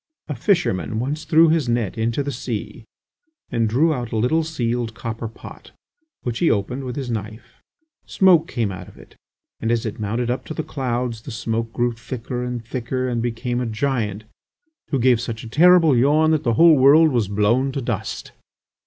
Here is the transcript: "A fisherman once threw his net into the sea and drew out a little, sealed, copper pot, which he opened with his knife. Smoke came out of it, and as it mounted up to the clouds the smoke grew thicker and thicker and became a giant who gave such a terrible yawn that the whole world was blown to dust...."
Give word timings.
"A 0.27 0.33
fisherman 0.35 0.97
once 0.97 1.25
threw 1.25 1.49
his 1.49 1.69
net 1.69 1.95
into 1.95 2.23
the 2.23 2.31
sea 2.31 2.85
and 3.51 3.69
drew 3.69 3.93
out 3.93 4.11
a 4.11 4.17
little, 4.17 4.43
sealed, 4.43 4.95
copper 4.95 5.27
pot, 5.27 5.73
which 6.23 6.39
he 6.39 6.49
opened 6.49 6.85
with 6.85 6.95
his 6.95 7.11
knife. 7.11 7.61
Smoke 8.07 8.47
came 8.47 8.71
out 8.71 8.87
of 8.87 8.97
it, 8.97 9.15
and 9.59 9.71
as 9.71 9.85
it 9.85 9.99
mounted 9.99 10.31
up 10.31 10.43
to 10.45 10.55
the 10.55 10.63
clouds 10.63 11.21
the 11.21 11.29
smoke 11.29 11.71
grew 11.71 11.91
thicker 11.91 12.43
and 12.43 12.65
thicker 12.65 13.07
and 13.07 13.21
became 13.21 13.61
a 13.61 13.67
giant 13.67 14.23
who 14.89 14.97
gave 14.97 15.21
such 15.21 15.43
a 15.43 15.47
terrible 15.47 15.95
yawn 15.95 16.31
that 16.31 16.41
the 16.43 16.53
whole 16.55 16.77
world 16.77 17.11
was 17.11 17.27
blown 17.27 17.71
to 17.71 17.79
dust...." 17.79 18.31